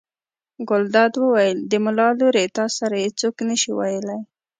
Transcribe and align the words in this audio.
ګلداد 0.69 1.13
وویل: 1.17 1.57
د 1.69 1.71
ملا 1.83 2.09
لورې 2.19 2.45
تا 2.57 2.65
سره 2.77 2.95
یې 3.03 3.09
څوک 3.19 3.35
نه 3.49 3.55
شي 3.61 3.71
ویلی. 3.77 4.19